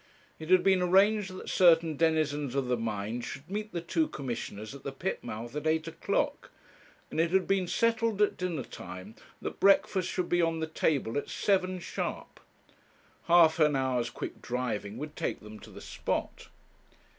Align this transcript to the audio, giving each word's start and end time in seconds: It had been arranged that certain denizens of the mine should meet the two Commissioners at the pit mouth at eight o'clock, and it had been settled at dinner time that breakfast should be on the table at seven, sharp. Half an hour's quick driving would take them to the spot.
It 0.39 0.49
had 0.49 0.63
been 0.63 0.81
arranged 0.81 1.31
that 1.37 1.47
certain 1.47 1.95
denizens 1.95 2.55
of 2.55 2.67
the 2.69 2.75
mine 2.75 3.21
should 3.21 3.47
meet 3.47 3.71
the 3.71 3.81
two 3.81 4.07
Commissioners 4.07 4.73
at 4.73 4.81
the 4.81 4.91
pit 4.91 5.23
mouth 5.23 5.55
at 5.55 5.67
eight 5.67 5.87
o'clock, 5.87 6.49
and 7.11 7.19
it 7.19 7.29
had 7.29 7.45
been 7.47 7.67
settled 7.67 8.19
at 8.19 8.35
dinner 8.35 8.63
time 8.63 9.13
that 9.43 9.59
breakfast 9.59 10.09
should 10.09 10.27
be 10.27 10.41
on 10.41 10.59
the 10.59 10.65
table 10.65 11.19
at 11.19 11.29
seven, 11.29 11.79
sharp. 11.79 12.39
Half 13.25 13.59
an 13.59 13.75
hour's 13.75 14.09
quick 14.09 14.41
driving 14.41 14.97
would 14.97 15.15
take 15.15 15.39
them 15.41 15.59
to 15.59 15.69
the 15.69 15.81
spot. 15.81 16.47